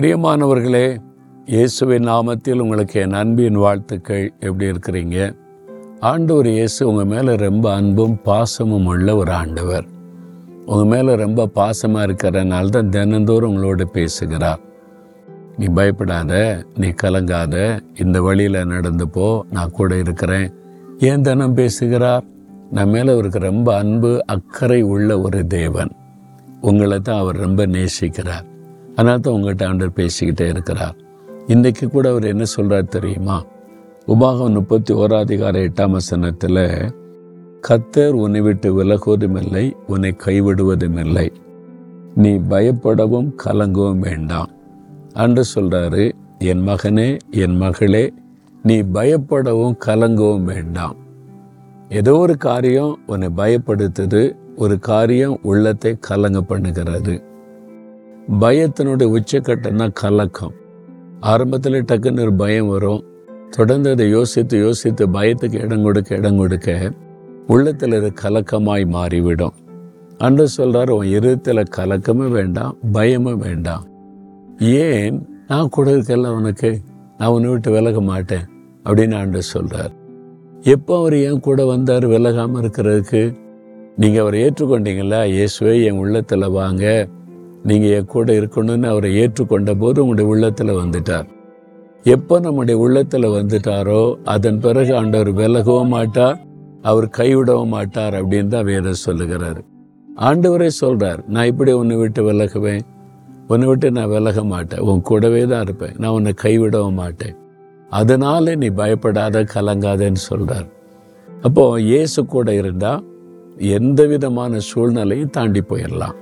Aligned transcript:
பிரியமானவர்களே 0.00 0.96
இயேசுவின் 1.46 2.08
நாமத்தில் 2.08 2.58
உங்களுக்கு 2.58 3.00
என் 3.00 3.12
அன்பின் 3.12 3.54
வாழ்த்துக்கள். 3.54 4.32
எப்படி 4.40 4.70
இருக்கிறீங்க? 4.70 5.36
ஆண்டவர் 6.00 6.46
இயேசு 6.46 6.88
உங்கள் 6.88 7.04
மேலே 7.04 7.36
ரொம்ப 7.36 7.74
அன்பும் 7.74 8.18
பாசமும் 8.24 8.84
உள்ள 8.84 9.16
ஒரு 9.16 9.32
ஆண்டவர். 9.32 9.84
உங்கள் 10.66 10.86
மேலே 10.86 11.14
ரொம்ப 11.14 11.48
பாசமாக 11.54 12.06
இருக்கிறனால 12.06 12.68
தான் 12.68 12.88
தினந்தோறும் 12.88 13.56
உங்களோட 13.56 13.82
பேசுகிறார். 13.82 14.60
நீ 15.58 15.66
பயப்படாத 15.66 16.64
நீ 16.74 16.88
கலங்காத 16.88 17.78
இந்த 17.94 18.22
வழியில் 18.22 18.66
நடந்து 18.66 19.08
போ 19.08 19.44
நான் 19.50 19.70
கூட 19.70 19.96
இருக்கிறேன். 19.96 20.52
ஏன் 20.98 21.22
தினம் 21.22 21.54
பேசுகிறார்? 21.54 22.24
நம்ம 22.70 22.92
மேலே 22.92 23.12
அவருக்கு 23.12 23.38
ரொம்ப 23.38 23.76
அன்பு 23.76 24.24
அக்கறை 24.26 24.82
உள்ள 24.82 25.20
ஒரு 25.20 25.46
தேவன். 25.46 25.90
உங்களை 26.60 26.98
தான் 26.98 27.20
அவர் 27.20 27.36
ரொம்ப 27.36 27.66
நேசிக்கிறார். 27.66 28.54
அதனால 28.96 29.18
தான் 29.18 29.34
உங்கள்கிட்ட 29.34 29.66
ஆண்டவர் 29.66 29.98
பேசிக்கிட்டே 29.98 30.48
இருக்கிறார். 30.48 30.96
இன்றைக்கு 31.46 31.88
கூட 31.88 32.10
அவர் 32.10 32.24
என்ன 32.24 32.44
சொல்கிறார் 32.44 32.84
தெரியுமா? 32.84 33.44
உபாகம் 34.08 34.52
முப்பத்தி 34.52 34.94
ஓராதிகார 34.94 35.62
எட்டாம் 35.68 35.90
வசனத்தில் 35.90 36.92
கத்தர் 37.68 38.10
உன்னை 38.10 38.40
விட்டு 38.40 38.82
விலகுவதும் 38.82 39.42
இல்லை 39.42 39.76
உன்னை 39.86 40.16
கைவிடுவதும் 40.24 40.98
இல்லை 41.04 41.32
நீ 42.14 42.32
பயப்படவும் 42.50 43.30
கலங்கவும் 43.44 43.98
வேண்டாம். 43.98 44.50
அன்று 45.12 45.44
சொல்கிறாரு 45.54 46.12
என் 46.38 46.62
மகனே 46.68 47.18
என் 47.30 47.56
மகளே 47.56 48.12
நீ 48.62 48.82
பயப்படவும் 48.82 49.76
கலங்கவும் 49.86 50.44
வேண்டாம். 50.44 50.96
ஏதோ 51.88 52.16
ஒரு 52.16 52.36
காரியம் 52.36 52.98
உன்னை 53.06 53.28
பயப்படுத்துது 53.36 54.36
ஒரு 54.56 54.78
காரியம் 54.78 55.38
உள்ளத்தை 55.42 55.96
கலங்க 56.00 56.40
பண்ணுகிறது. 56.48 57.14
பயத்தினுடைய 58.32 59.16
உச்சக்கட்டம்னா 59.16 59.92
கலக்கம். 59.92 60.52
ஆரம்பத்தில் 61.20 61.84
டக்குன்னு 61.92 62.20
ஒரு 62.20 62.34
பயம் 62.34 62.68
வரும். 62.68 63.04
தொடர்ந்து 63.50 63.90
அதை 63.90 64.08
யோசித்து 64.08 64.58
யோசித்து 64.58 65.08
பயத்துக்கு 65.08 65.62
இடம் 65.62 65.82
கொடுக்க 65.82 66.16
இடம் 66.16 66.36
கொடுக்க 66.36 66.92
உள்ளத்தில் 67.46 67.92
இது 67.92 68.12
கலக்கமாய் 68.22 68.86
மாறிவிடும். 68.86 69.52
அன்று 70.18 70.48
சொல்கிறார் 70.48 70.90
உன் 70.90 71.06
இருத்தில் 71.06 71.62
கலக்கமும் 71.76 72.30
வேண்டாம் 72.30 72.76
பயமும் 72.92 73.38
வேண்டாம். 73.38 73.86
ஏன்? 74.58 75.28
நான் 75.48 75.68
கூட 75.68 75.90
இருக்கல 75.90 76.28
உனக்கு. 76.28 76.80
நான் 77.18 77.28
உன்னை 77.28 77.50
விட்டு 77.50 77.70
விலக 77.70 78.00
மாட்டேன். 78.00 78.44
அப்படின்னு 78.84 79.16
ஆண்டு 79.16 79.42
சொல்கிறார் 79.42 79.90
எப்போ 80.60 80.98
அவர் 80.98 81.12
என் 81.12 81.40
கூட 81.40 81.66
வந்தார் 81.66 82.06
விலகாமல் 82.06 82.64
இருக்கிறதுக்கு? 82.64 83.36
நீங்கள் 83.96 84.20
அவரை 84.20 84.44
ஏற்றுக்கொண்டீங்களா 84.44 85.20
இயேசுவே 85.30 85.84
என் 85.84 85.98
உள்ளத்தில் 85.98 86.48
வாங்க. 86.48 87.08
நீங்கள் 87.68 87.94
என் 87.98 88.12
கூட 88.14 88.28
இருக்கணும்னு 88.40 88.88
அவரை 88.92 89.10
ஏற்றுக்கொண்ட 89.22 89.70
போது 89.82 90.02
உங்களுடைய 90.02 90.32
உள்ளத்தில் 90.32 90.78
வந்துட்டார். 90.80 91.28
எப்போ 92.14 92.34
நம்முடைய 92.44 92.76
உள்ளத்தில் 92.82 93.34
வந்துட்டாரோ 93.36 94.02
அதன் 94.34 94.60
பிறகு 94.64 94.92
ஆண்டவர் 94.98 95.30
விலகவும் 95.40 95.92
மாட்டார் 95.94 96.36
அவர் 96.90 97.06
கைவிடவும் 97.18 97.72
மாட்டார் 97.76 98.14
அப்படின்னு 98.18 98.52
தான் 98.54 98.68
வேதம் 98.68 99.00
சொல்லுகிறார். 99.06 99.60
ஆண்டவரே 100.28 100.68
சொல்கிறார் 100.82 101.20
நான் 101.34 101.48
இப்படி 101.52 101.72
உன்னை 101.80 101.96
விட்டு 102.02 102.20
விலகுவேன். 102.28 102.84
உன்னை 103.52 103.66
விட்டு 103.70 103.88
நான் 103.96 104.12
விலக 104.14 104.44
மாட்டேன். 104.52 104.84
உன் 104.90 105.02
கூடவே 105.08 105.42
தான் 105.52 105.64
இருப்பேன். 105.66 105.96
நான் 106.02 106.14
உன்னை 106.18 106.32
கைவிடவும் 106.44 107.00
மாட்டேன். 107.02 107.36
அதனால 107.90 108.54
நீ 108.62 108.68
பயப்படாத 108.80 109.42
கலங்காதன்னு 109.54 110.22
சொல்கிறார் 110.30 110.68
அப்போ 111.28 111.64
இயேசு 111.90 112.20
கூட 112.34 112.48
இருந்தால் 112.60 113.02
எந்த 113.78 114.00
விதமான 114.12 114.58
சூழ்நிலையும் 114.70 115.34
தாண்டி 115.36 115.60
போயிடலாம். 115.72 116.16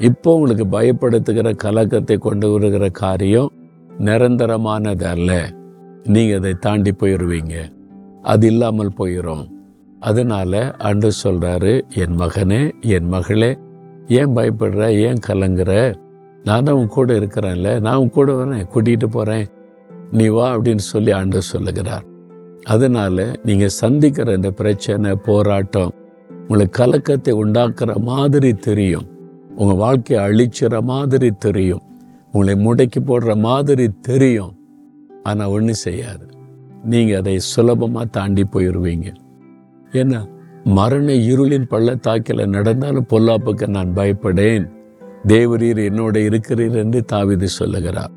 இப்போ 0.00 0.34
உங்களுக்கு 0.34 0.64
பயப்படுத்துகிற 0.64 1.48
கலக்கத்தை 1.56 2.18
கொண்டு 2.18 2.50
வருகிற 2.50 2.88
காரியம் 2.88 3.52
நிரந்தரமானது 4.04 5.04
அல்ல 5.04 5.30
நீங்கள் 6.04 6.38
அதை 6.38 6.52
தாண்டி 6.54 6.90
போயிடுவீங்க 6.90 7.54
அது 8.22 8.46
இல்லாமல் 8.46 8.96
போயிடும் 8.98 9.44
அதனால் 10.00 10.60
அன்று 10.78 11.10
சொல்கிறாரு 11.24 11.72
என் 11.94 12.16
மகனே 12.20 12.60
என் 12.80 13.08
மகளே 13.08 13.50
ஏன் 14.08 14.34
பயப்படுற 14.36 14.82
ஏன் 15.06 15.24
கலங்குற? 15.26 15.72
நான் 16.44 16.64
தான் 16.64 16.74
உன் 16.74 16.86
கூட 16.86 17.14
இருக்கிறேன்ல 17.14 17.80
நான் 17.80 17.96
உன் 17.96 18.10
கூட 18.10 18.32
வரேன் 18.32 18.68
கூட்டிகிட்டு 18.74 19.04
போகிறேன் 19.04 19.46
நீ 20.12 20.26
வா 20.28 20.46
அப்படின்னு 20.54 20.84
சொல்லி 20.92 21.12
ஆண்டு 21.12 21.42
சொல்லுகிறார். 21.42 22.04
அதனால் 22.64 23.38
நீங்கள் 23.44 23.76
சந்திக்கிற 23.82 24.32
இந்த 24.32 24.50
பிரச்சனை 24.50 25.12
போராட்டம் 25.16 25.92
உங்களுக்கு 26.40 26.78
கலக்கத்தை 26.78 27.32
உண்டாக்குற 27.44 27.96
மாதிரி 28.02 28.52
தெரியும். 28.54 29.06
உங்கள் 29.60 29.80
வாழ்க்கையை 29.82 30.20
அழிச்சிற 30.26 30.80
மாதிரி 30.90 31.28
தெரியும். 31.46 31.84
உங்களை 32.32 32.54
முடக்கி 32.66 33.00
போடுற 33.08 33.32
மாதிரி 33.46 33.86
தெரியும். 34.08 34.52
ஆனால் 35.28 35.52
ஒன்றும் 35.54 35.82
செய்யாது. 35.86 36.26
நீங்கள் 36.90 37.18
அதை 37.20 37.34
சுலபமாக 37.52 38.06
தாண்டி 38.16 38.44
போயிடுவீங்க 38.52 39.08
ஏன்னா 40.00 40.20
மரண 40.78 41.08
இருளின் 41.30 41.68
பள்ளத்தாக்கில் 41.72 42.42
நடந்தாலும் 42.56 43.10
பொல்லாப்புக்கு 43.12 43.66
நான் 43.76 43.92
பயப்படேன். 43.98 44.66
தேவரீர் 45.32 45.80
என்னோட 45.88 46.16
இருக்கிறீர் 46.28 46.76
என்று 46.82 47.00
தாவிதி 47.12 47.48
சொல்லுகிறார். 47.60 48.12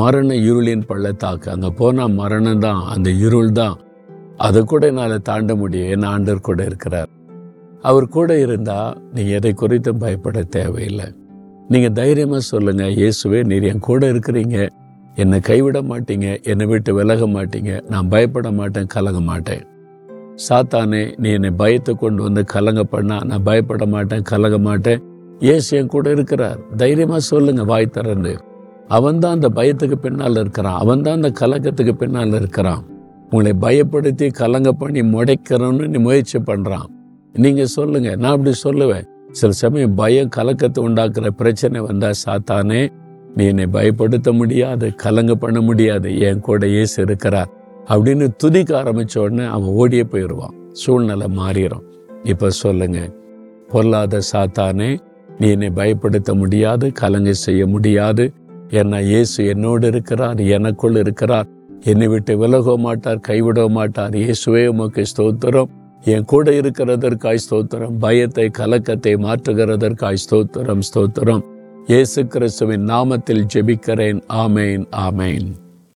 மரண 0.00 0.28
இருளின் 0.48 0.84
பள்ளத்தாக்கு 0.90 1.48
அங்கே 1.54 1.70
போனால் 1.80 2.16
மரணம் 2.20 2.62
தான் 2.66 2.80
அந்த 2.94 3.08
இருள் 3.26 3.52
தான். 3.60 3.76
அதை 4.46 4.60
கூட 4.70 4.86
என்னால் 4.86 5.26
தாண்ட 5.28 5.52
முடியும் 5.54 5.90
என் 5.94 6.08
ஆண்டர் 6.14 6.46
கூட 6.48 6.60
இருக்கிறார். 6.70 7.10
அவர் 7.82 8.08
கூட 8.08 8.38
இருந்தால் 8.38 8.96
நீங்கள் 9.14 9.36
எதை 9.38 9.52
குறித்தும் 9.62 10.02
பயப்பட 10.02 10.42
தேவையில்லை. 10.42 11.06
நீங்கள் 11.70 11.92
தைரியமாக 11.92 12.42
சொல்லுங்கள் 12.52 12.96
இயேசுவே 13.00 13.44
நீர் 13.44 13.64
என் 13.70 13.86
கூட 13.88 14.12
இருக்கிறீங்க. 14.12 14.58
என்னை 15.22 15.40
கைவிட 15.40 15.78
மாட்டீங்க. 15.82 16.42
என்னை 16.42 16.66
விட்டு 16.66 16.94
விலக 16.94 17.26
மாட்டீங்க. 17.26 17.80
நான் 17.88 18.08
பயப்பட 18.08 18.50
மாட்டேன் 18.50 18.86
கலங்க 18.86 19.20
மாட்டேன். 19.20 19.62
சாத்தானே 20.48 21.14
நீ 21.18 21.28
என்னை 21.32 21.50
பயத்தை 21.50 21.94
கொண்டு 21.94 22.22
வந்து 22.22 22.44
கலங்க 22.44 22.82
பண்ணா 22.94 23.18
நான் 23.30 23.42
பயப்பட 23.42 23.86
மாட்டேன் 23.86 24.22
கலங்க 24.22 24.58
மாட்டேன். 24.58 25.00
இயேசு 25.40 25.76
என் 25.76 25.92
கூட 25.94 26.10
இருக்கிறார். 26.10 26.58
தைரியமாக 26.76 27.22
சொல்லுங்க 27.30 27.64
வாய் 27.64 27.94
திறந்து. 27.96 28.34
அவன் 28.88 29.18
தான் 29.18 29.32
அந்த 29.32 29.48
பயத்துக்கு 29.48 29.94
பின்னால் 29.94 30.36
இருக்கிறான். 30.42 30.78
அவன் 30.82 31.02
தான் 31.02 31.16
அந்த 31.20 31.30
கலக்கத்துக்கு 31.40 31.94
பின்னால் 32.02 32.32
இருக்கிறான். 32.32 32.82
உங்களை 33.30 33.52
பயப்படுத்தி 33.64 34.26
கலங்க 34.30 34.72
பண்ணி 34.72 35.02
முடைக்கிறோன்னு 35.14 35.86
நீ 35.88 35.98
முயற்சி 35.98 36.38
பண்ணுறான் 36.38 36.86
நீங்கள் 37.44 37.72
சொல்லுங்க 37.76 38.10
நான் 38.22 38.34
அப்படி 38.36 38.52
சொல்லுவேன். 38.66 39.06
சில 39.38 39.50
சமயம் 39.62 39.96
பயம் 40.00 40.32
கலக்கத்தை 40.36 40.80
உண்டாக்குற 40.86 41.28
பிரச்சனை 41.40 41.80
வந்தா 41.88 42.10
சாத்தானே 42.24 42.82
நீ 43.36 43.44
என்னை 43.52 43.66
பயப்படுத்த 43.76 44.28
முடியாது 44.40 44.86
கலங்க 45.04 45.32
பண்ண 45.42 45.58
முடியாது 45.60 46.10
என் 46.28 46.44
கூட 46.46 46.68
ஏசு 46.82 46.96
இருக்கிறார் 47.06 47.50
அப்படின்னு 47.88 48.26
துதிக்க 48.42 48.70
ஆரம்பிச்ச 48.82 49.16
உடனே 49.24 49.46
அவன் 49.56 49.74
ஓடியே 49.82 50.04
போயிடுவான் 50.12 50.54
சூழ்நிலை 50.82 51.28
மாறிடும் 51.40 51.84
இப்போ 52.32 52.48
சொல்லுங்க 52.62 53.00
பொல்லாத 53.72 54.20
சாத்தானே 54.32 54.90
நீ 55.38 55.46
என்னை 55.54 55.70
பயப்படுத்த 55.80 56.30
முடியாது 56.42 56.86
கலங்க 57.00 57.30
செய்ய 57.46 57.62
முடியாது. 57.66 58.24
என்ன 58.80 59.00
இயேசு 59.10 59.38
என்னோடு 59.52 59.86
இருக்கிறார் 59.92 60.38
எனக்குள் 60.56 60.96
இருக்கிறார். 61.02 61.48
என்னை 61.90 62.06
விட்டு 62.12 62.32
விலக 62.42 62.76
மாட்டார் 62.84 63.20
கைவிட 63.28 63.66
மாட்டார். 63.68 64.14
இயேசுவே 64.22 64.62
உமக்கு 64.72 65.02
ஸ்தோத்திரம். 65.10 65.70
என் 66.04 66.24
கூட 66.24 66.50
இருக்கிறதற்காய் 66.50 67.42
ஸ்தோத்திரம் 67.50 67.98
பயத்தை 67.98 68.50
கலக்கத்தை 68.50 69.14
மாற்றுகிறதற்காய் 69.14 70.22
ஸ்தோத்திரம் 70.30 70.80
ஸ்தோத்திரம். 70.94 71.44
இயேசு 71.86 72.26
கிறிஸ்துவின் 72.26 72.86
நாமத்தில் 72.86 73.46
ஜெபிக்கிறேன். 73.54 74.20
ஆமேன் 74.28 74.84
ஆமேன். 74.96 75.48